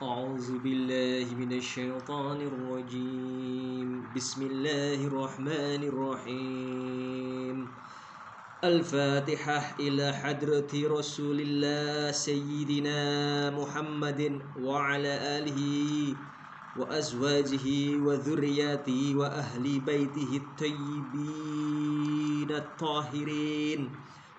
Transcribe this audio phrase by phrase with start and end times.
[0.00, 4.08] أعوذ بالله من الشيطان الرجيم.
[4.16, 7.68] بسم الله الرحمن الرحيم.
[8.64, 13.00] الفاتحة إلى حضرة رسول الله سيدنا
[13.52, 15.60] محمد وعلى آله
[16.80, 17.66] وأزواجه
[18.00, 23.90] وذرياته وأهل بيته الطيبين الطاهرين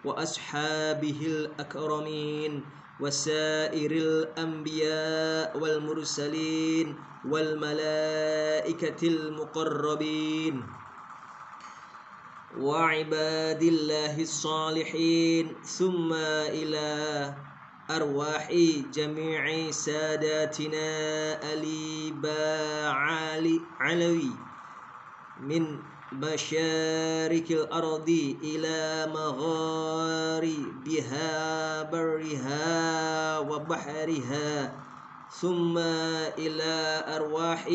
[0.05, 10.63] وأصحابه الأكرمين وسائر الأنبياء والمرسلين والملائكة المقربين
[12.57, 16.13] وعباد الله الصالحين ثم
[16.53, 16.89] إلى
[17.89, 18.51] أرواح
[18.93, 20.87] جميع ساداتنا
[21.53, 24.31] ألي باعالي علوي
[25.41, 25.79] من
[26.11, 28.09] مشارك الأرض
[28.43, 30.51] إلى مغاربها
[31.83, 34.83] برها وبحرها
[35.29, 35.77] ثم
[36.37, 37.67] إلى أرواح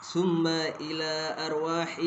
[0.00, 0.46] ثم
[0.80, 2.00] إلى أرواح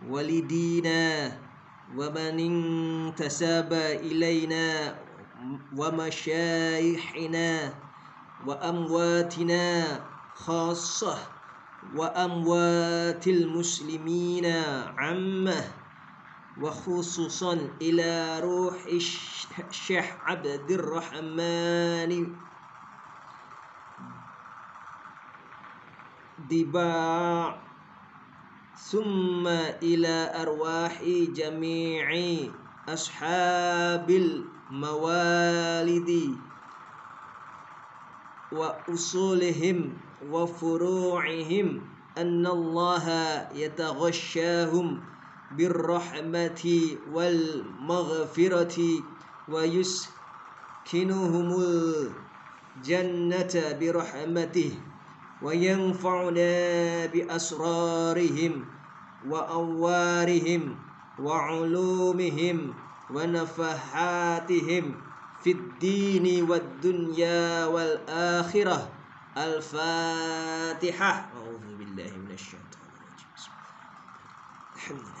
[0.00, 1.49] والدينا
[1.96, 4.98] ومن انتسب إلينا
[5.76, 7.74] ومشايخنا
[8.46, 10.00] وأمواتنا
[10.34, 11.18] خاصة
[11.96, 14.46] وأموات المسلمين
[14.98, 15.64] عامة
[16.60, 18.74] وخصوصا إلى روح
[19.70, 22.36] الشيخ عبد الرحمن
[26.50, 27.69] دباع
[28.88, 29.46] ثم
[29.82, 31.02] إلى أرواح
[31.36, 32.06] جميع
[32.88, 36.10] أصحاب الموالد
[38.52, 39.92] وأصولهم
[40.30, 41.80] وفروعهم
[42.18, 43.06] أن الله
[43.54, 45.00] يتغشاهم
[45.58, 46.62] بالرحمة
[47.12, 48.78] والمغفرة
[49.48, 51.48] ويسكنهم
[52.76, 54.72] الجنة برحمته
[55.40, 58.64] وينفعنا بأسرارهم
[59.22, 60.76] وأنوارهم
[61.18, 62.74] وعلومهم
[63.10, 65.02] ونفحاتهم
[65.42, 68.92] في الدين والدنيا والآخرة.
[69.36, 71.12] الفاتحة.
[71.34, 73.28] أعوذ بالله من الشيطان الرجيم
[74.76, 75.20] الحمد لله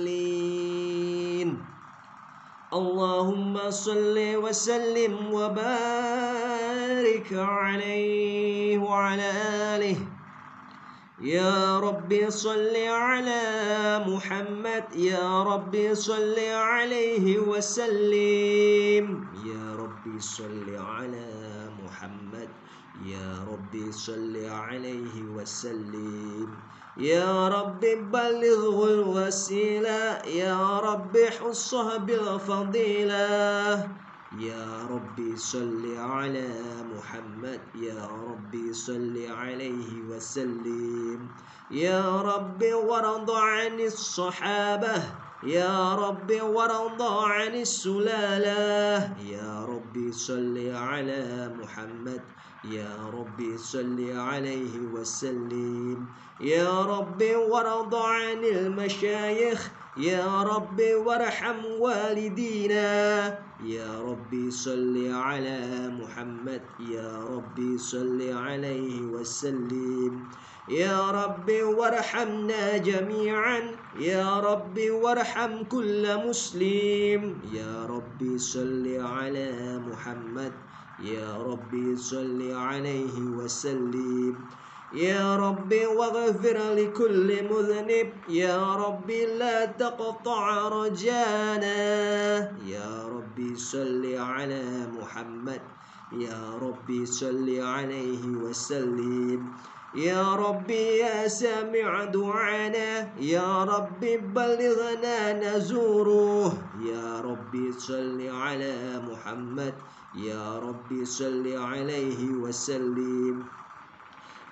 [2.73, 9.31] اللهم صل وسلم وبارك عليه وعلى
[9.75, 9.97] آله.
[11.21, 13.43] يا ربي صل على
[14.07, 14.83] محمد.
[14.95, 19.27] يا ربي صل عليه وسلم.
[19.45, 21.27] يا ربي صل على
[21.83, 22.49] محمد.
[23.05, 26.47] يا ربي صل عليه وسلم.
[27.01, 27.79] يا رب
[28.13, 33.25] بلغه الوسيلة يا رب حصه بالفضيلة.
[34.39, 36.49] يا ربي صل على
[36.93, 41.27] محمد يا ربي صل عليه وسلم.
[41.71, 45.03] يا رب ورض عن الصحابة
[45.43, 49.17] يا رب ورض عن السلالة.
[49.25, 52.21] يا ربي صل على محمد.
[52.63, 56.05] يا ربي صل عليه وسلم.
[56.41, 59.69] يا رب ورض عن المشايخ.
[59.97, 63.25] يا رب وارحم والدينا.
[63.65, 66.61] يا ربي صل على محمد.
[66.79, 70.29] يا ربي صل عليه وسلم.
[70.67, 73.61] يا رب وارحمنا جميعا.
[73.99, 77.41] يا رب وارحم كل مسلم.
[77.53, 80.53] يا ربي صل على محمد.
[80.99, 84.35] يا ربي صل عليه وسلم.
[84.93, 88.13] يا ربي واغفر لكل مذنب.
[88.29, 91.79] يا ربي لا تقطع رجانا.
[92.61, 95.61] يا ربي صل على محمد.
[96.11, 99.57] يا ربي صل عليه وسلم.
[99.93, 106.53] يا ربي يا سامع دعانا يا ربي بلغنا نزوره.
[106.79, 109.73] يا ربي صل على محمد
[110.15, 113.43] يا ربي صل عليه وسلم.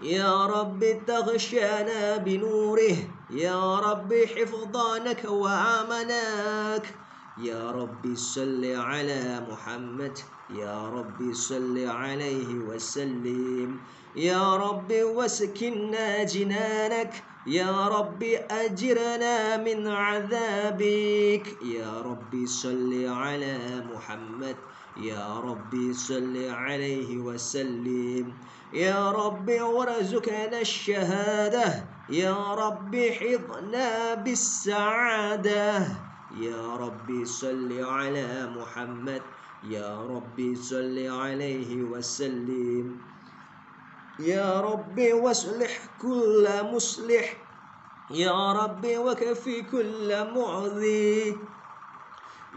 [0.02, 2.96] يا رب تغشانا بنوره
[3.32, 6.86] يا رب حفظانك وآمناك.
[7.40, 10.20] يا رب صل على محمد.
[10.50, 13.80] يا رب صل عليه وسلم.
[14.16, 17.24] يا رب واسكنا جنانك.
[17.46, 21.58] يا رب أجرنا من عذابك.
[21.62, 24.58] يا رب صل على محمد.
[24.98, 28.34] يا رب صل عليه وسلم.
[28.74, 31.90] يا رب ورزقنا الشهادة.
[32.10, 36.09] يا رب حضنا بالسعادة.
[36.38, 39.22] يا رب صل على محمد.
[39.64, 42.98] يا رب صل عليه وسلم.
[44.20, 47.26] يا رب واصلح كل مصلح.
[48.12, 51.38] يا رب وكفي كل معذي.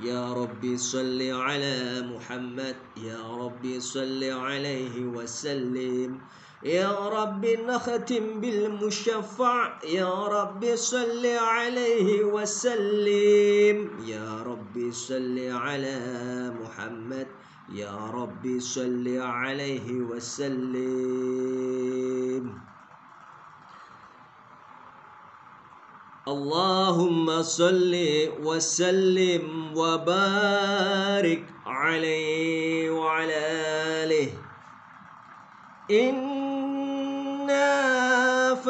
[0.03, 2.77] يا رب صل على محمد.
[2.97, 6.21] يا رب صل عليه وسلم.
[6.64, 9.79] يا رب نختم بالمشفع.
[9.85, 13.91] يا رب صل عليه وسلم.
[14.06, 15.99] يا رب صل على
[16.62, 17.26] محمد.
[17.75, 21.03] يا رب صل عليه وسلم.
[26.29, 27.94] اللهم صل
[28.43, 33.41] وسلم وبارك عليه وعلى
[34.05, 34.29] آله.
[35.91, 36.42] إنا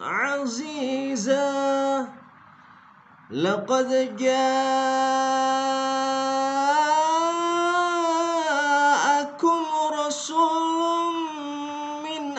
[0.00, 1.48] عزيزا
[3.30, 5.18] لقد جاءكم
[9.92, 11.14] رسول
[12.04, 12.38] من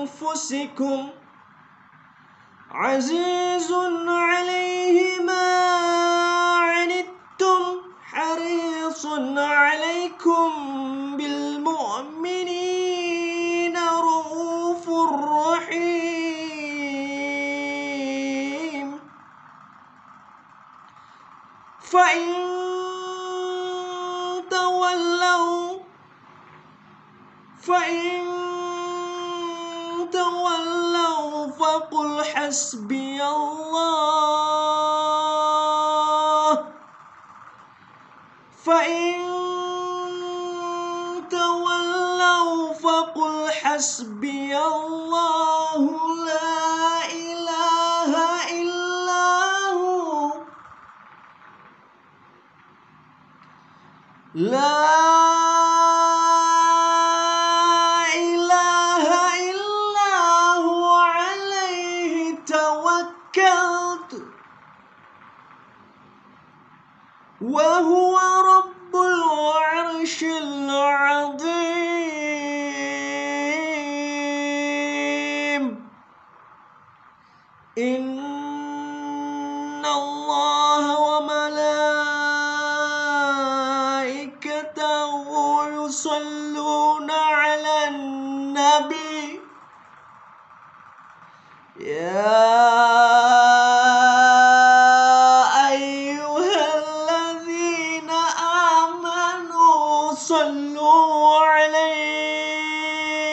[0.00, 1.08] أنفسكم
[2.70, 3.72] عزيز
[4.08, 5.49] عليه ما
[21.90, 22.34] فإن
[24.50, 25.78] تولوا
[27.62, 28.20] فإن
[30.12, 33.80] تولوا فقل حسبي الله.
[38.64, 39.18] فإن
[41.30, 45.49] تولوا فقل حسبي الله.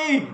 [0.07, 0.31] عليه.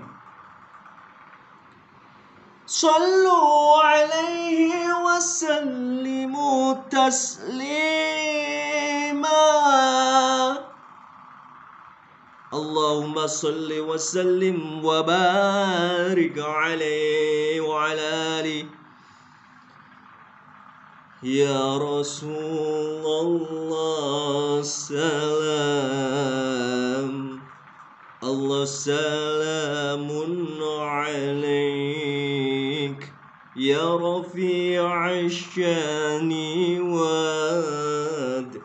[2.66, 8.24] صلوا عليه وسلموا تسليما.
[12.54, 18.66] اللهم صل وسلم وبارك عليه وعلى آله.
[21.22, 26.14] يا رسول الله سلام
[28.44, 30.08] الله سلام
[30.80, 33.12] عليك.
[33.56, 36.32] يا رفيع الشأن
[36.92, 38.60] واد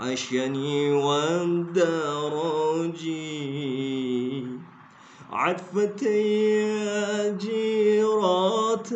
[0.00, 3.02] عشاني والدرج.
[5.32, 8.94] عطفتي جيراتا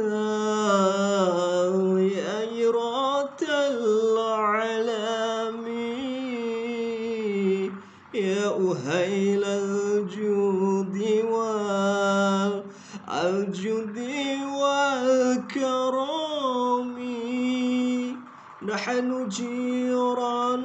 [18.88, 20.64] نحن جيران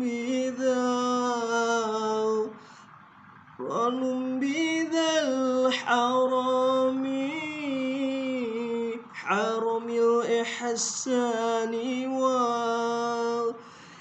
[0.00, 0.84] بذا
[3.60, 4.00] ران
[4.40, 7.04] بذا الحرم
[9.12, 11.74] حرم الإحسان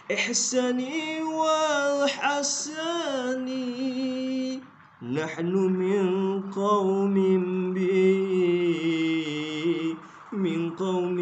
[0.08, 0.80] والإحسان
[1.24, 2.82] والحسن
[5.04, 6.06] نحن من
[6.52, 7.16] قوم
[7.74, 8.92] بي
[10.32, 11.20] من قوم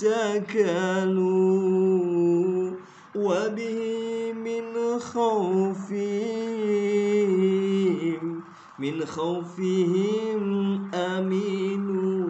[0.00, 1.20] سكنوا
[3.16, 3.80] وبه
[4.32, 6.00] من خوفهم
[8.78, 10.42] من خوفهم
[10.94, 12.28] أمينوا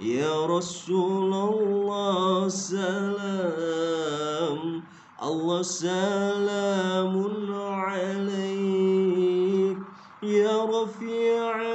[0.00, 3.92] يا رسول الله سلام
[5.22, 7.14] الله سلام
[7.62, 8.32] عليك.
[10.22, 11.71] يا رفيع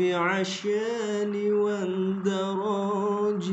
[0.00, 3.46] رفيع الشان والدرج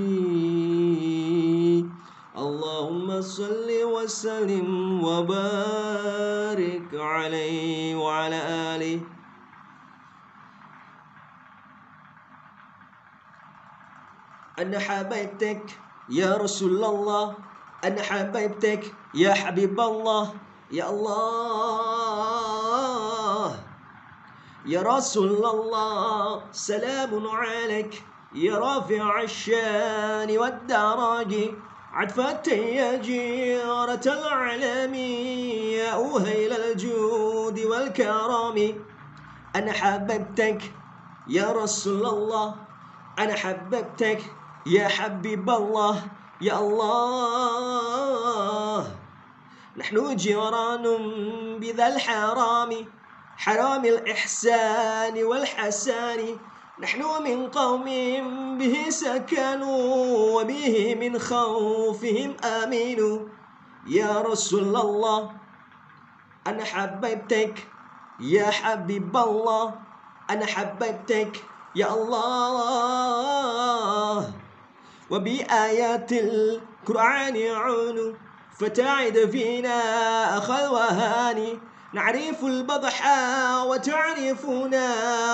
[2.37, 4.69] اللهم صل وسلم
[5.03, 8.39] وبارك عليه وعلى
[8.75, 8.99] آله.
[14.59, 17.35] أنا حبيبتك يا رسول الله
[17.83, 20.33] أنا حبيبتك يا حبيب الله.
[20.71, 22.37] يا الله.
[24.67, 28.03] يا رسول الله سلام عليك.
[28.35, 31.33] يا رافع الشأن والدرج
[31.93, 34.93] عطفتي يا جيرة العلم.
[35.79, 38.85] يا أهيل الجود والكرم.
[39.55, 40.61] أنا حببتك
[41.27, 42.55] يا رسول الله
[43.19, 44.21] أنا حببتك
[44.65, 46.03] يا حبيب الله
[46.41, 47.77] يا الله.
[49.77, 50.83] نحن جيران
[51.59, 52.96] بذا الحرام.
[53.37, 56.37] حرام الإحسان والحسان.
[56.79, 57.85] نحن من قوم
[58.57, 63.19] به سكنوا وبه من خوفهم آمنوا
[63.87, 65.31] يا رسول الله
[66.47, 67.67] أنا حبيبتك
[68.19, 69.75] يا حبيب الله
[70.29, 71.43] أنا حبيبتك
[71.75, 73.13] يا الله.
[75.09, 78.17] وبآيات القرآن يعون.
[78.59, 79.77] فتعد فينا
[80.37, 81.59] أخذ وهاني.
[81.97, 84.85] نعرف البضحى وتعرفنا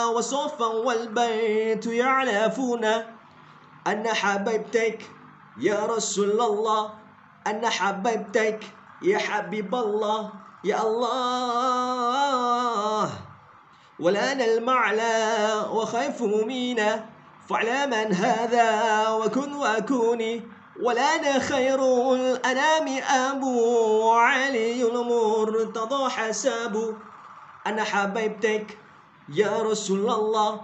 [0.05, 3.05] وصوفا والبيت يعرفنا
[3.88, 5.12] أنا حبيبتك
[5.60, 6.93] يا رسول الله
[7.48, 8.63] أنا حبيبتك
[9.01, 10.29] يا حبيب الله
[10.63, 12.29] يا الله.
[14.00, 17.05] ولنا المعلى وخيف مينا
[17.50, 20.41] فعلى من هذا وكن وكوني
[20.82, 21.80] ولنا خير
[22.13, 26.98] الأنام أبو علي المرتضى حساب.
[27.68, 28.77] أنا حبيبتك
[29.34, 30.62] يا رسول الله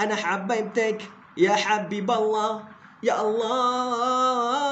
[0.00, 1.02] أنا حبيبتك
[1.36, 2.64] يا حبيب الله
[3.02, 4.66] يا الله.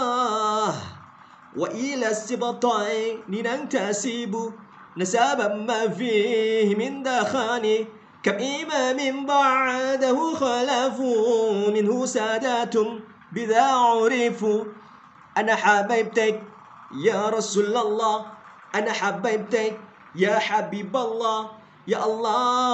[1.57, 4.52] وإلى السبطين ننتسب
[4.97, 7.87] نسابا ما فيه من دخاني
[8.23, 12.75] كم إمام بعده خلفوا منه سادات
[13.33, 14.64] بذا عرفوا.
[15.38, 16.42] أنا حبيبتك
[16.99, 18.26] يا رسول الله.
[18.75, 19.80] أنا حبيبتك
[20.14, 21.50] يا حبيب الله.
[21.87, 22.68] يا الله.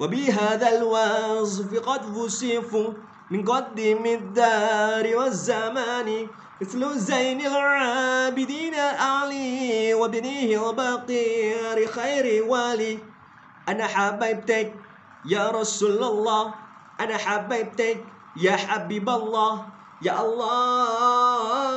[0.00, 2.92] وبهذا الوصف قد وصفوا
[3.30, 6.28] من قدم الدار والزمان.
[6.60, 12.98] مثل زين العابدين علي وابنه البقير خير والي.
[13.68, 14.74] أنا حبيبتك
[15.30, 16.54] يا رسول الله.
[17.00, 18.04] أنا حبيبتك
[18.36, 19.75] يا حبيب الله.
[20.02, 21.76] يا الله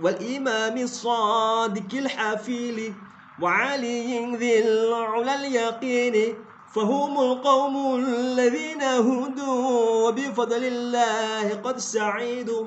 [0.00, 2.94] والإمام الصادق الحفيل
[3.42, 6.34] وعلي ذي العلا اليقين
[6.74, 12.66] فهم القوم الذين هدوا وبفضل الله قد سعيدوا.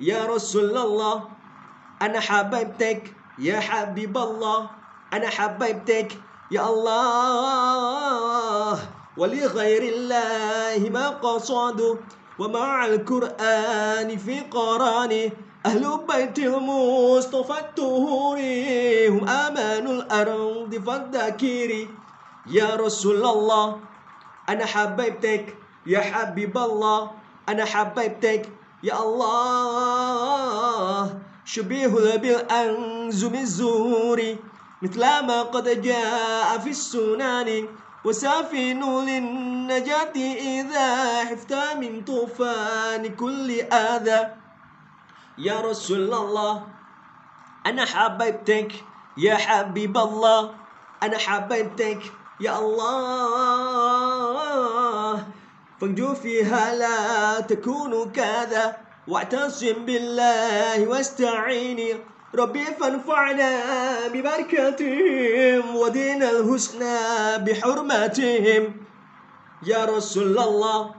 [0.00, 1.24] يا رسول الله
[2.02, 3.14] أنا حبيبتك.
[3.38, 4.70] يا حبيب الله
[5.12, 6.12] أنا حبيبتك.
[6.50, 7.58] يا الله
[9.16, 11.96] ولغير الله ما قصدوا.
[12.38, 15.30] ومع القرآن في قرانه
[15.66, 18.38] أهل بيت المصطفى الطهور
[19.08, 21.88] هم أمان الأرض فالذكير
[22.46, 23.80] يا رسول الله
[24.48, 25.56] أنا حبيبتك.
[25.86, 27.10] يا حبيب الله
[27.48, 28.48] أنا حبيبتك.
[28.82, 34.22] يا الله شبيه بالأنزم الزور
[34.82, 37.68] مثل ما قد جاء في السنن
[38.06, 40.88] وسافن للنجاة إذا
[41.24, 44.20] حفت من طوفان كل آذى.
[45.38, 46.66] يا رسول الله
[47.66, 48.72] أنا حبيبتك
[49.18, 50.54] يا حبيب الله
[51.02, 52.02] أنا حبيبتك
[52.40, 53.66] يا الله.
[55.80, 58.76] فانجو فيها لا تكون كذا
[59.08, 62.15] واعتصم بالله واستعيني.
[62.38, 63.50] ربي فانفعنا
[64.08, 66.98] ببركتهم ودين الحسنى
[67.38, 68.76] بحرمتهم
[69.66, 70.94] يا رسول الله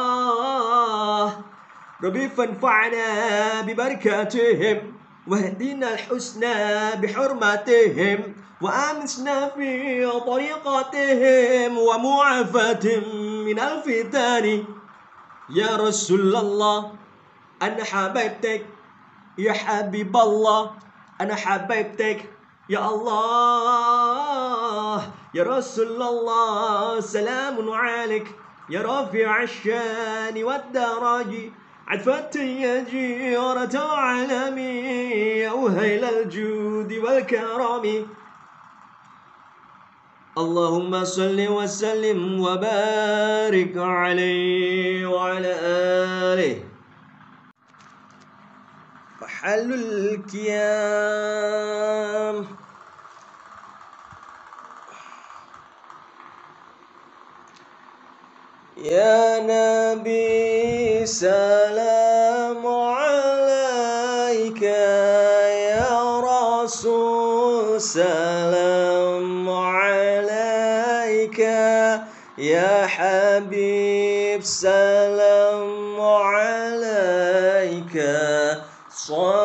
[2.04, 4.92] ربي فانفعنا ببركاتهم
[5.28, 6.54] واهدنا الحسنى
[7.02, 13.04] بحرمتهم وأمسنا في طريقتهم ومعافاتهم
[13.44, 14.64] من الفتن.
[15.50, 16.92] يا رسول الله
[17.62, 18.66] أنا حبيبتك.
[19.38, 20.71] يا حبيب الله
[21.21, 22.30] أنا حبيبتك.
[22.69, 25.02] يا الله
[25.35, 28.26] يا رسول الله سلام عليك.
[28.71, 31.50] يا رافع الشأن والدرج
[31.88, 34.59] عفت يا جيرة العالم
[35.42, 38.07] يا وهيل الجود والكرم
[40.40, 45.52] اللهم صل وسلم وبارك عليه وعلى
[46.32, 46.56] آله.
[49.23, 51.00] محل الكيام
[58.76, 68.79] يا نبي سلام عليك يا رسول سلام
[73.00, 77.97] يا حبيب سلام عليك.
[78.90, 79.39] صلوات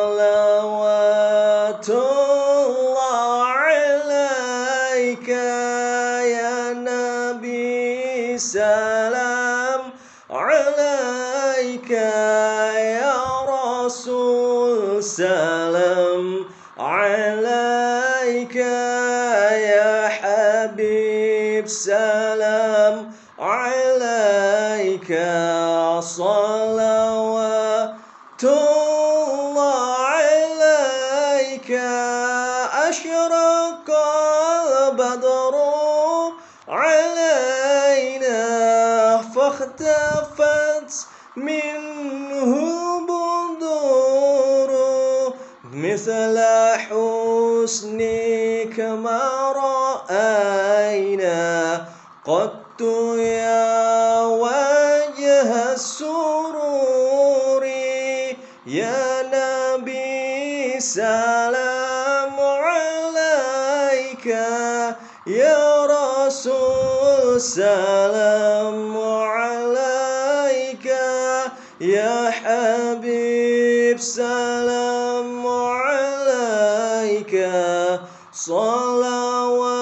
[78.36, 79.80] صلوات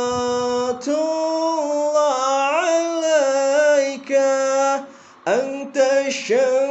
[0.89, 2.15] الله
[2.55, 4.13] عليك
[5.29, 6.64] أنت شمس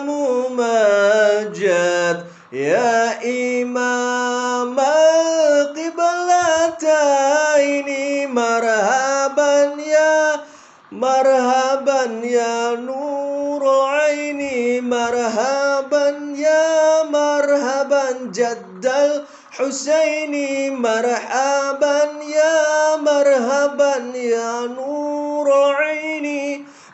[0.00, 0.06] يا
[0.48, 2.18] ممجد
[2.52, 3.20] يا
[3.62, 4.80] إمام
[6.80, 7.88] القبلتين
[8.34, 10.40] مرحبا يا
[10.92, 18.86] مرحبا يا نور عيني مرحبا يا مرحبا جد
[19.50, 25.09] حسيني مرحبا يا مرحبا يا نور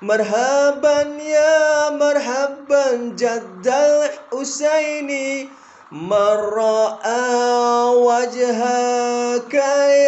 [0.06, 0.98] مرحبا
[1.36, 2.84] يا مرحبا
[3.18, 5.48] جد الحسيني
[5.92, 7.24] من رأى
[8.08, 9.54] وجهك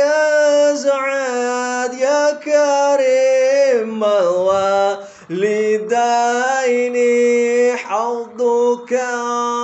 [0.01, 5.09] يا زعاد يا كريم الوالدين.
[7.77, 8.93] حوضك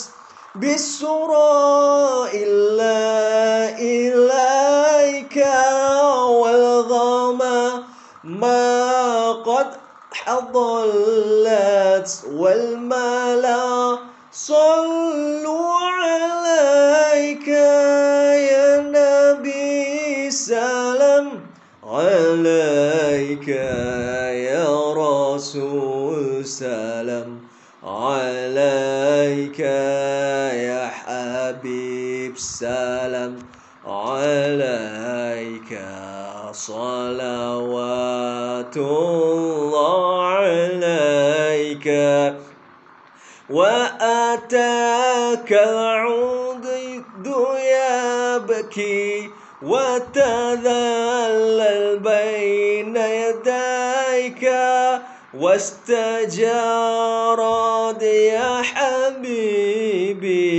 [0.56, 1.27] بالسرى
[45.28, 46.66] وأتاك العود
[47.60, 49.30] يبكي
[49.62, 50.20] وتذلل
[52.00, 54.52] بين يديك
[55.34, 57.40] واستجار
[58.02, 60.52] يا حبيبي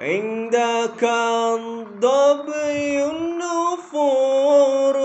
[0.00, 4.96] عندك الضبي النفور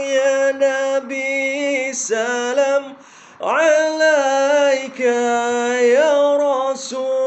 [0.00, 2.94] يا نبي سلام
[3.42, 7.21] عليك يا رسول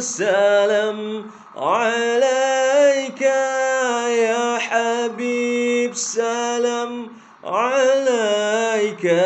[0.00, 1.24] سلام
[1.56, 7.08] عليك يا حبيب سلام
[7.44, 9.22] عليك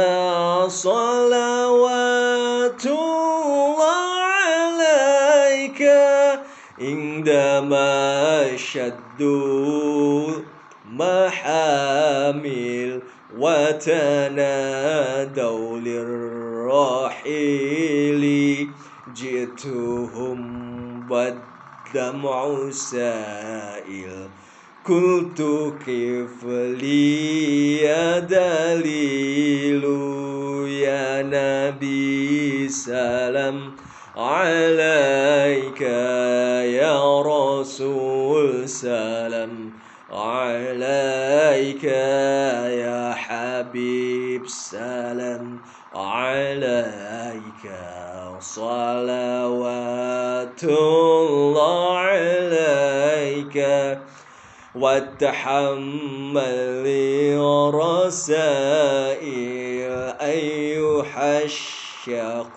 [0.69, 5.83] صلوات الله عليك.
[6.81, 10.29] عندما شدوا
[10.89, 13.03] محامل
[13.39, 14.19] وتنادوا
[15.79, 17.23] للرحيل
[19.17, 20.62] جئتهم
[21.13, 24.29] والدمع سائل.
[24.85, 25.43] قلت
[25.87, 26.45] كيف
[26.81, 29.85] لي يا دليل
[30.69, 33.77] يا نبي؟ سلام
[34.17, 35.81] عليك
[36.81, 38.69] يا رسول.
[38.69, 39.73] سلام
[40.13, 44.49] عليك يا حبيب.
[44.49, 45.61] سلام
[45.95, 47.13] عليك.
[48.41, 49.82] صلوات
[50.65, 53.57] الله عليك
[54.75, 56.43] وتحمل
[57.75, 59.33] رسائل
[60.21, 62.53] أيها الشاق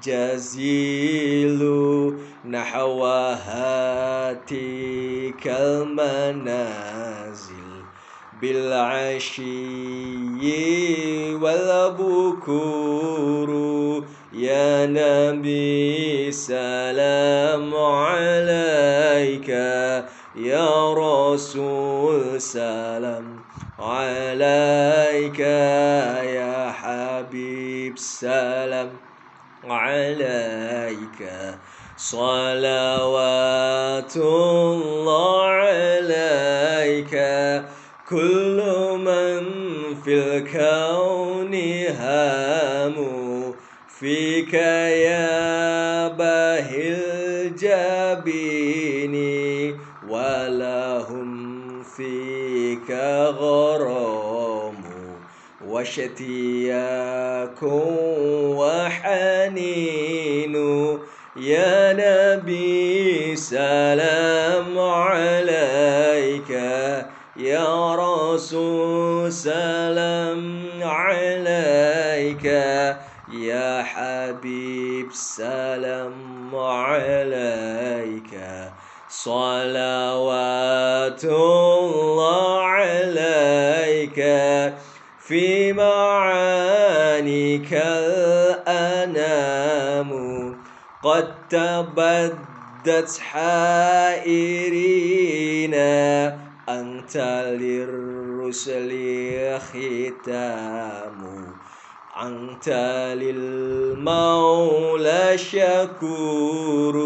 [0.00, 1.62] الجزيل
[2.44, 3.04] نحو
[3.46, 4.64] هاتيك
[5.46, 7.02] المنازل
[8.42, 9.54] بالعشي
[11.34, 13.12] والبكور
[14.34, 19.48] يا نبي سلام عليك.
[20.36, 23.44] يا رسول سلام
[23.78, 25.38] عليك.
[25.38, 28.90] يا حبيب سلام
[29.64, 31.30] عليك.
[31.96, 33.36] صلوات
[34.16, 37.14] الله عليك.
[38.08, 38.62] كل
[38.98, 39.44] من
[40.04, 41.54] في الكون
[41.98, 43.21] هام
[44.42, 46.94] فيك يا باهي
[47.46, 49.14] الجبين
[50.08, 52.90] ولهم فيك
[53.38, 54.74] غرام
[55.66, 57.62] وشتياك
[58.58, 60.54] وحنين
[61.36, 66.50] يا نبي سلام عليك
[67.36, 72.46] يا رسول سلام عليك
[73.94, 78.40] حبيب سلام عليك.
[79.08, 84.24] صلوات الله عليك.
[85.18, 90.12] في معانيك الأنام.
[91.02, 94.42] قد تبدت حائرينا
[96.68, 97.16] أنت
[97.60, 98.90] للرسل
[99.60, 101.61] ختام.
[102.22, 102.68] أنت
[103.18, 103.98] للمولى
[105.38, 106.96] شكور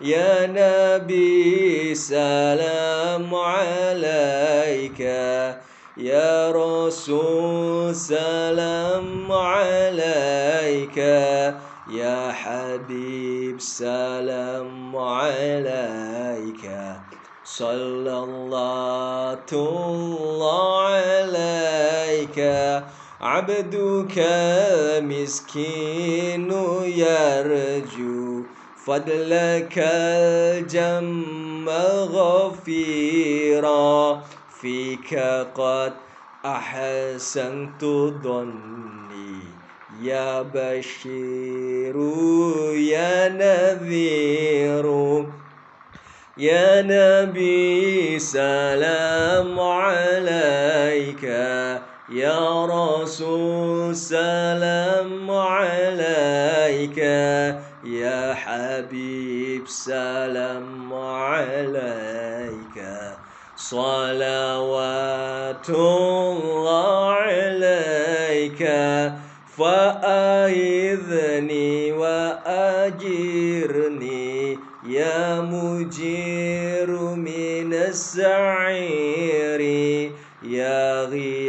[0.00, 5.00] يا نبي سلام عليك.
[5.96, 10.96] يا رسول سلام عليك.
[11.90, 16.70] يا حبيب سلام عليك.
[17.44, 19.38] صلى الله
[20.78, 22.38] عليك.
[23.22, 24.18] عبدك
[25.02, 26.52] مسكين
[26.84, 28.42] يرجو
[28.86, 31.68] فضلك الجم
[32.14, 33.12] غفيرا.
[34.60, 35.14] فيك
[35.54, 35.92] قد
[36.44, 37.84] أحسنت
[38.24, 39.40] ظني
[40.02, 41.96] يا بشير
[42.74, 44.86] يا نذير
[46.38, 51.24] يا نبي سلام عليك.
[52.14, 56.98] يا رسول سلام عليك
[57.84, 62.84] يا حبيب سلام عليك.
[63.56, 68.70] صلوات الله عليك
[69.58, 70.32] فأيذني
[71.92, 73.42] وأجرني.
[74.88, 79.60] يا مجير من السعير
[80.42, 81.41] يا غياثي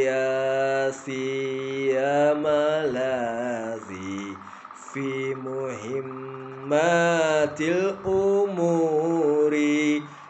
[1.09, 4.37] يا ملاذي
[4.93, 6.73] في مهمات
[7.61, 9.53] الأمور.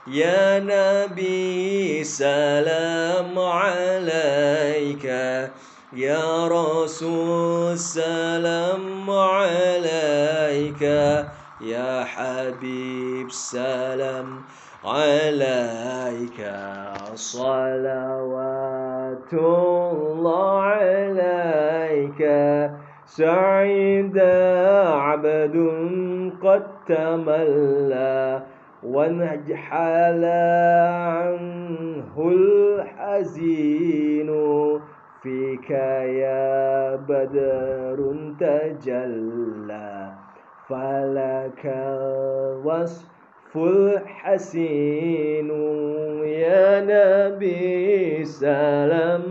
[0.08, 5.06] يا نبي سلام عليك.
[5.94, 10.82] يا رسول سلام عليك.
[11.62, 14.44] يا حبيب سلام
[14.86, 16.52] عليك.
[17.16, 18.73] صلوات
[19.34, 22.22] الله عليك.
[23.06, 24.18] سعيد
[24.88, 25.56] عبد
[26.44, 28.42] قد تملى
[28.84, 30.26] وانحل
[31.14, 34.30] عنه الحزين
[35.24, 40.12] فيك يا بدر تجلى.
[40.70, 43.13] فلك الوصف
[43.56, 45.50] الحسين
[46.24, 49.24] يا نبي سلام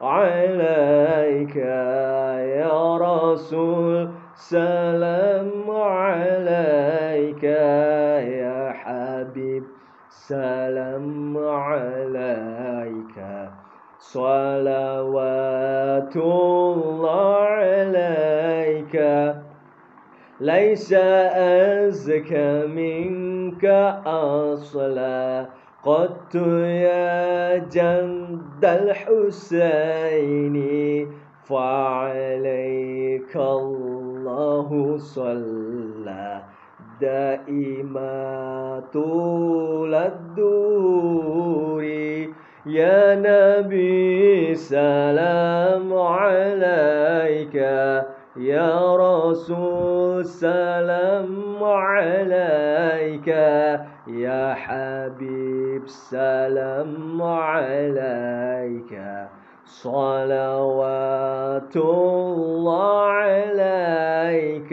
[0.00, 9.64] عليك يا رسول سلام عليك يا حبيب
[10.10, 13.16] سلام عليك
[13.98, 15.36] صلوات
[16.16, 18.96] الله عليك
[20.40, 25.46] ليس أزكى منك أصلا.
[25.84, 30.56] قدت يا جند الحسين
[31.44, 36.42] فعليك الله صلى.
[37.00, 41.82] دائما طول الدور.
[42.66, 47.56] يا نبي سلام عليك.
[48.38, 53.28] يا رسول سلام عليك
[54.08, 59.00] يا حبيب سلام عليك.
[59.64, 64.72] صلوات الله عليك.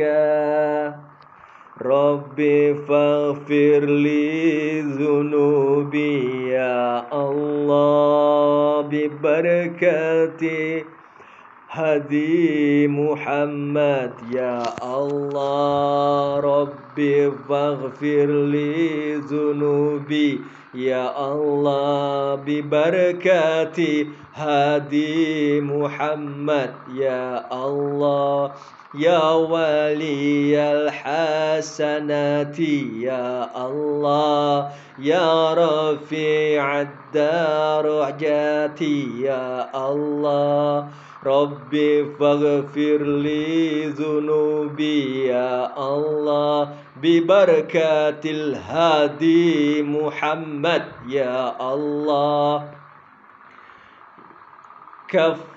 [1.81, 10.85] ربي فاغفر لي ذنوبي يا الله ببركتي.
[11.73, 20.41] هدي محمد يا الله ربي فاغفر لي ذنوبي
[20.73, 28.51] يا الله ببركة هدي محمد يا الله
[28.93, 32.59] يا ولي الحسنات
[33.09, 38.81] يا الله يا رفيع الدرجات
[39.25, 39.47] يا
[39.87, 40.87] الله.
[41.25, 52.69] ربي فاغفر لي ذنوبي يا الله ببركة الهادي محمد يا الله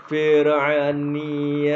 [0.07, 1.73] كفر عني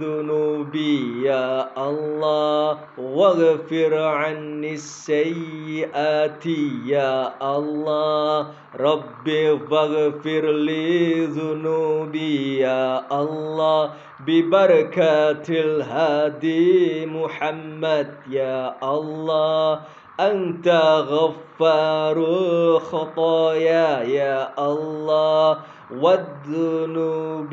[0.00, 2.78] ذنوبي يا الله.
[2.98, 6.46] واغفر عني السيئات
[6.86, 8.46] يا الله.
[8.80, 13.90] ربي فاغفر لي ذنوبي يا الله.
[14.26, 19.80] ببركة الهادي محمد يا الله.
[20.20, 20.68] أنت
[21.08, 25.58] غفار الخطايا يا الله.
[26.00, 27.52] والذنوب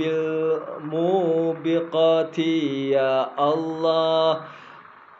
[0.89, 4.41] الموبقات يا الله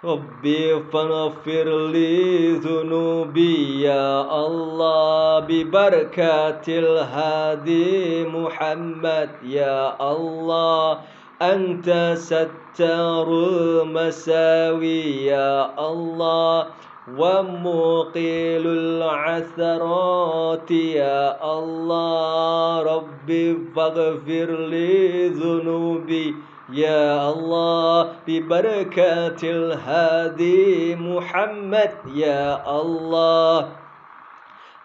[0.03, 10.99] ربي فاغفر لي ذنوبي يا الله ببركة الهادي محمد يا الله
[11.41, 16.67] أنت ستار المساوي يا الله
[17.17, 26.35] ومقيل العثرات يا الله ربي فاغفر لي ذنوبي
[26.73, 33.67] يا الله ببركة الهادي محمد يا الله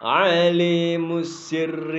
[0.03, 1.93] عليم السر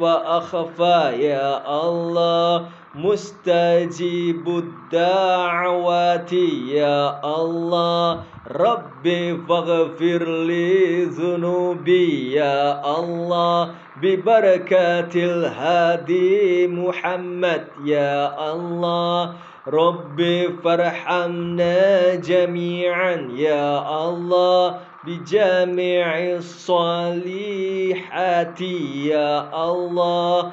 [0.00, 6.32] وأخفى يا الله مستجيب الدعوات
[6.68, 8.20] يا الله.
[8.50, 13.70] ربي فاغفر لي ذنوبي يا الله.
[14.02, 19.32] ببركة الهادي محمد يا الله.
[19.68, 24.76] ربي فارحمنا جميعا يا الله.
[25.06, 28.60] بجميع الصالحات
[29.08, 30.52] يا الله.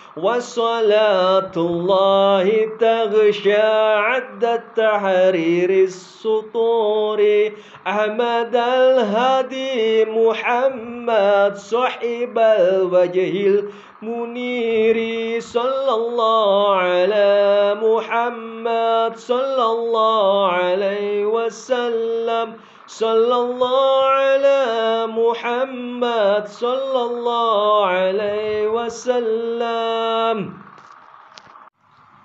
[0.17, 3.61] وصلاة الله تغشى
[3.95, 7.51] عد التحرير السطور.
[7.87, 13.63] أحمد الهادي محمد صاحب الوجه
[14.01, 15.39] المنير.
[15.39, 22.53] صلى الله على محمد صلى الله عليه وسلم.
[22.91, 24.63] صلى الله على
[25.07, 30.53] محمد صلى الله عليه وسلم.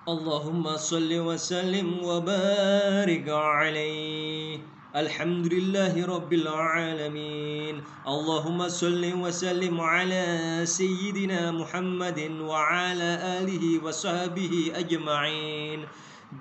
[0.08, 4.58] اللهم صل وسلم وبارك عليه.
[4.96, 7.84] الحمد لله رب العالمين.
[8.08, 10.26] اللهم صل وسلم على
[10.64, 15.86] سيدنا محمد وعلى آله وصحبه أجمعين.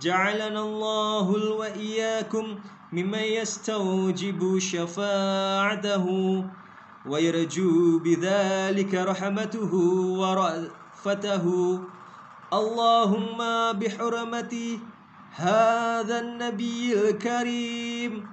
[0.01, 2.59] جعلنا الله وإياكم
[2.91, 6.05] ممن يستوجب شفاعته
[7.05, 9.73] ويرجو بذلك رحمته
[10.19, 11.79] ورأفته.
[12.53, 13.37] اللهم
[13.79, 14.79] بحرمة
[15.35, 18.27] هذا النبي الكريم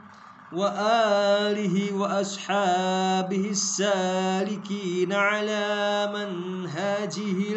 [0.52, 7.52] وآله وأصحابه السالكين على منهاجه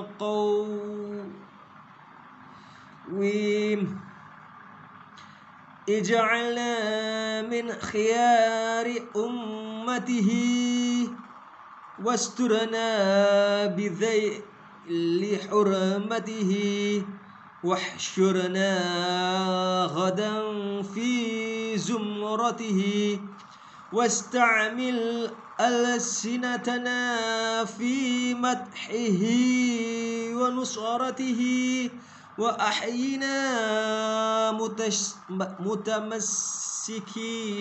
[0.00, 1.00] القويم
[5.88, 10.30] اجعلنا من خيار أمته
[12.04, 12.86] واسترنا
[13.66, 16.52] بذيل حرمته
[17.64, 18.72] واحشرنا
[19.92, 20.32] غدا
[20.82, 22.82] في زمرته
[23.92, 27.00] واستعمل ألسنتنا
[27.64, 29.22] في مدحه
[30.40, 31.40] ونصرته
[32.38, 33.36] وأحينا
[36.90, 37.52] متمسكين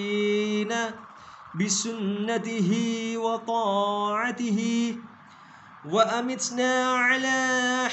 [1.59, 2.71] بسنته
[3.17, 4.59] وطاعته
[5.89, 7.39] وأمتنا على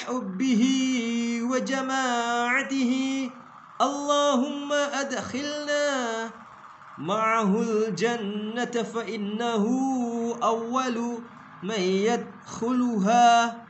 [0.07, 0.63] حبه
[1.51, 2.93] وجماعته.
[3.81, 5.87] اللهم أدخلنا
[6.99, 9.65] معه الجنة فإنه
[10.43, 11.19] أول
[11.63, 13.66] من يدخلها.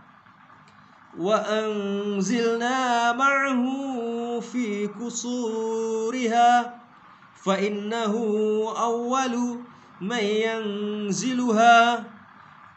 [1.19, 3.63] وأنزلنا معه
[4.41, 6.81] في قصورها
[7.45, 8.15] فإنه
[8.79, 9.59] أول
[10.01, 12.05] من ينزلها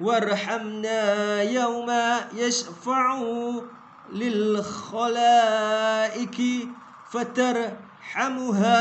[0.02, 1.92] وارحمنا يوم
[2.36, 3.20] يشفع
[5.20, 6.42] للخلائق
[7.12, 8.80] فترحمها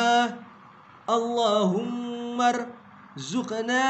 [1.10, 2.42] اللهم
[3.16, 3.84] ارزقنا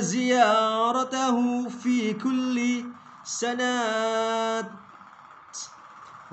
[0.00, 2.84] زيارته في كل
[3.24, 4.81] سنة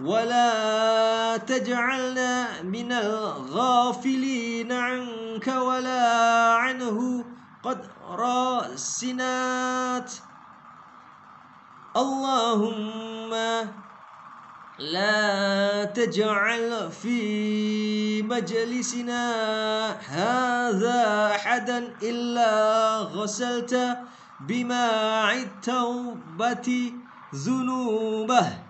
[0.03, 7.25] ولا تجعلنا من الغافلين عنك ولا عنه.
[7.63, 10.13] قد راسنات
[11.97, 13.33] اللهم
[14.79, 19.25] لا تجعل في مجلسنا
[19.91, 23.97] هذا أحدا إلا غسلت
[24.39, 26.93] بماء التوبة
[27.35, 28.68] ذنوبه.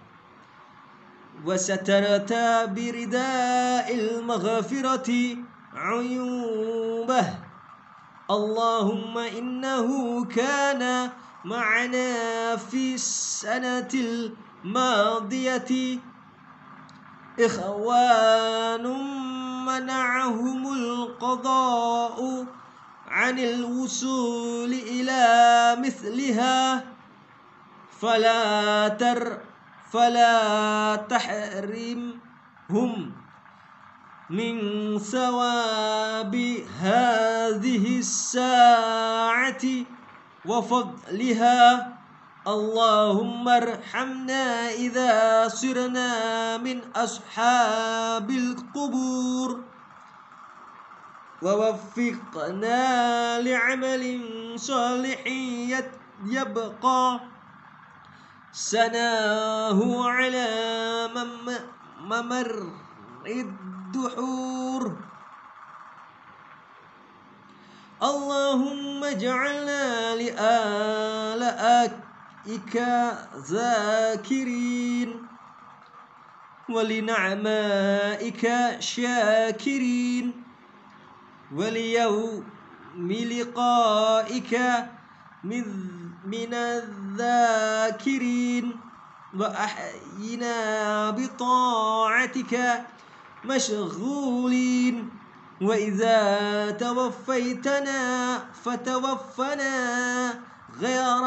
[1.46, 2.34] وسترت
[2.76, 5.38] برداء المغفرة
[5.76, 7.26] عيوبه.
[8.32, 11.10] اللهم إنه كان
[11.46, 16.00] معنا في السنة الماضية.
[17.40, 18.86] إخوان
[19.66, 22.46] منعهم القضاء
[23.08, 26.86] عن الوصول إلى مثلها.
[28.02, 29.49] فلا تر
[29.92, 32.92] فلا تحرمهم
[34.30, 34.56] من
[35.00, 36.36] ثواب
[36.82, 39.66] هذه الساعة
[40.46, 41.60] وفضلها.
[42.48, 49.50] اللهم ارحمنا إذا صرنا من أصحاب القبور
[51.42, 52.82] ووفقنا
[53.42, 54.04] لعمل
[54.56, 55.24] صالح
[56.26, 57.20] يبقى.
[58.52, 60.50] سناه على
[62.00, 62.74] ممر
[63.28, 64.98] الدحور.
[68.04, 71.64] اللهم اجعلنا لآلائك
[73.52, 75.28] ذاكرين
[76.70, 78.44] ولنعمائك
[78.80, 80.44] شاكرين
[81.56, 84.54] وليوم لقائك
[85.44, 85.66] من
[86.26, 86.54] من
[87.10, 88.76] الذاكرين
[89.38, 90.56] وأحينا
[91.10, 92.54] بطاعتك
[93.46, 95.10] مشغولين
[95.62, 96.18] وإذا
[96.72, 98.02] توفيتنا
[98.64, 99.74] فتوفنا
[100.80, 101.26] غير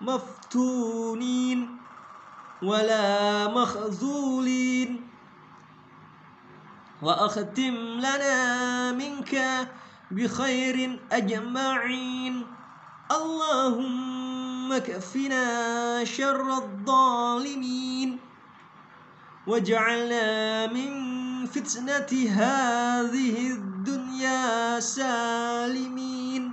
[0.00, 1.78] مفتونين
[2.62, 5.08] ولا مخذولين
[7.02, 9.34] وأختم لنا منك
[10.10, 12.46] بخير أجمعين
[13.10, 14.17] اللهم
[14.74, 18.18] كفنا شر الظالمين
[19.46, 20.90] واجعلنا من
[21.46, 26.52] فتنة هذه الدنيا سالمين.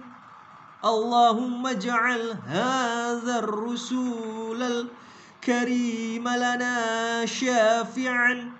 [0.86, 8.51] اللهم اجعل هذا الرسول الكريم لنا شافعا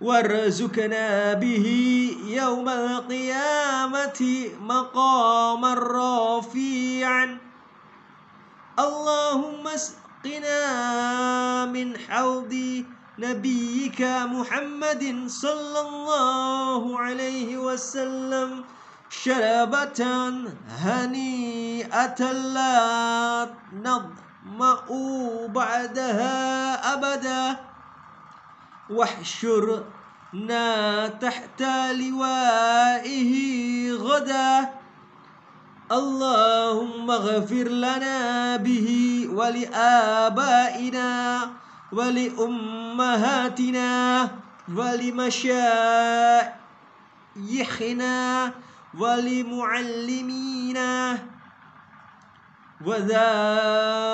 [0.00, 1.66] وارزقنا به
[2.28, 4.20] يوم القيامة
[4.60, 7.38] مقاما رفيعا
[8.78, 10.62] اللهم اسقنا
[11.66, 12.84] من حوض
[13.18, 18.64] نبيك محمد صلى الله عليه وسلم
[19.10, 20.30] شربة
[20.68, 24.86] هنيئة لا نظمأ
[25.46, 26.34] بعدها
[26.94, 27.56] أبدا.
[28.90, 30.66] واحشرنا
[31.08, 33.32] تحت لوائه
[33.92, 34.78] غدا.
[35.92, 38.88] اللهم اغفر لنا به
[39.32, 41.10] ولآبائنا
[41.92, 43.90] ولأمهاتنا
[44.76, 46.12] ولمشايخنا
[48.98, 50.48] ولمعلمينا
[52.86, 54.06] وذوي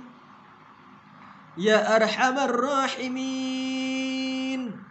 [1.59, 4.88] يا أرحم الراحمين.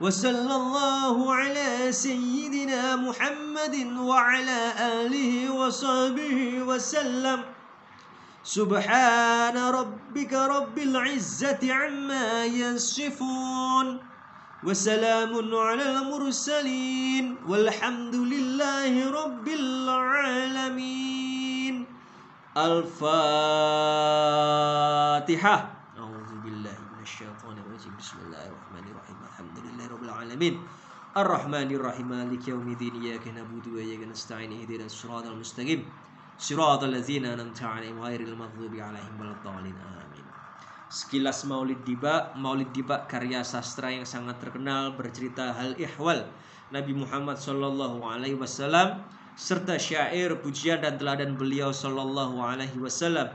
[0.00, 7.42] وصلى الله على سيدنا محمد وعلى آله وصحبه وسلم.
[8.44, 14.00] سبحان ربك رب العزة عما يصفون
[14.64, 21.04] وسلام على المرسلين والحمد لله رب العالمين.
[30.23, 30.55] الفاتحة alamin.
[31.15, 35.83] Ar-Rahmanir Rahim Maliki yaumiddin iyyaka na'budu wa iyyaka nasta'in ihdinas siratal mustaqim.
[36.37, 39.73] Siratal ladzina an'amta 'alaihim ghairil maghdubi 'alaihim waladdallin.
[39.73, 40.25] Amin.
[40.89, 46.29] Sekilas Maulid Diba, Maulid Diba karya sastra yang sangat terkenal bercerita hal ihwal
[46.69, 49.01] Nabi Muhammad sallallahu alaihi wasallam
[49.33, 53.33] serta syair pujian dan teladan beliau sallallahu alaihi wasallam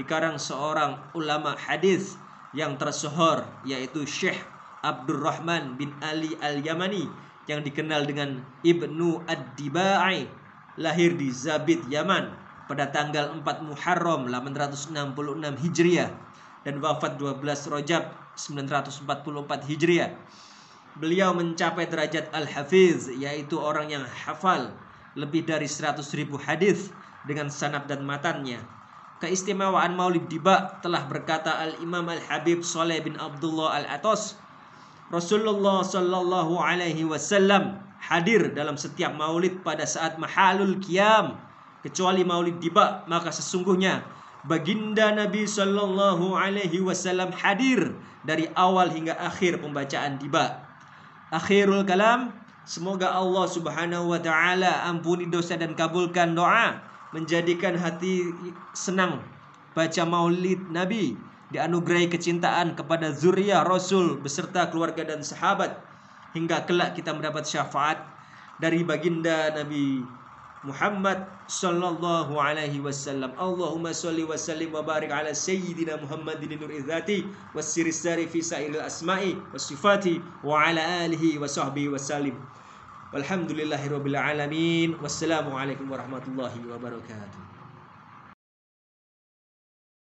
[0.00, 2.16] dikarang seorang ulama hadis
[2.56, 4.40] yang tersohor yaitu Syekh
[4.85, 7.09] Abdurrahman bin Ali Al-Yamani
[7.49, 10.29] yang dikenal dengan Ibnu Ad-Dibai
[10.77, 12.29] lahir di Zabid Yaman
[12.69, 14.93] pada tanggal 4 Muharram 866
[15.65, 16.09] Hijriah
[16.65, 17.41] dan wafat 12
[17.73, 18.03] Rajab
[18.37, 20.13] 944 Hijriah.
[20.95, 24.71] Beliau mencapai derajat Al-Hafiz yaitu orang yang hafal
[25.17, 26.93] lebih dari 100 ribu hadis
[27.27, 28.61] dengan sanad dan matannya.
[29.23, 34.35] Keistimewaan Maulid Diba telah berkata Al-Imam Al-Habib Saleh bin Abdullah Al-Atos
[35.13, 41.37] Rasulullah sallallahu alaihi wasallam hadir dalam setiap maulid pada saat mahalul qiyam.
[41.85, 44.01] Kecuali maulid diba maka sesungguhnya
[44.45, 50.61] baginda Nabi sallallahu alaihi wasallam hadir dari awal hingga akhir pembacaan diba
[51.33, 52.33] akhirul kalam
[52.65, 56.77] semoga Allah Subhanahu wa taala ampuni dosa dan kabulkan doa
[57.13, 58.29] menjadikan hati
[58.77, 59.21] senang
[59.73, 61.17] baca maulid Nabi
[61.55, 65.79] dianugerahi kecintaan kepada zuriat Rasul beserta keluarga dan sahabat
[66.35, 68.03] hingga kelak kita mendapat syafaat
[68.59, 70.03] dari baginda Nabi
[70.67, 73.31] Muhammad sallallahu alaihi wasallam.
[73.39, 77.23] Allahumma salli wa sallim wa barik ala sayyidina Muhammadin nur izzati
[77.55, 82.35] was sirisari fi sa'il asma'i was sifati wa ala alihi wa sahbihi wa sallim.
[83.15, 84.99] Walhamdulillahi rabbil alamin.
[84.99, 87.54] Wassalamu alaikum warahmatullahi wabarakatuh.